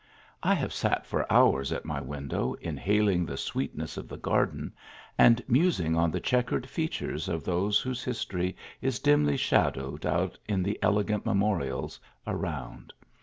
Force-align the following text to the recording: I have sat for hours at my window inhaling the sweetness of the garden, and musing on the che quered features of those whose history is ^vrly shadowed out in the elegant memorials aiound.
I 0.41 0.55
have 0.55 0.73
sat 0.73 1.05
for 1.05 1.31
hours 1.31 1.71
at 1.71 1.85
my 1.85 2.01
window 2.01 2.55
inhaling 2.59 3.23
the 3.23 3.37
sweetness 3.37 3.97
of 3.97 4.07
the 4.07 4.17
garden, 4.17 4.73
and 5.15 5.43
musing 5.47 5.95
on 5.95 6.09
the 6.09 6.19
che 6.19 6.41
quered 6.41 6.65
features 6.65 7.29
of 7.29 7.43
those 7.43 7.79
whose 7.81 8.03
history 8.03 8.57
is 8.81 8.99
^vrly 8.99 9.37
shadowed 9.37 10.03
out 10.03 10.39
in 10.49 10.63
the 10.63 10.79
elegant 10.81 11.23
memorials 11.23 11.99
aiound. 12.25 12.89